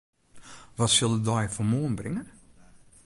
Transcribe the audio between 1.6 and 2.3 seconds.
moarn bringe?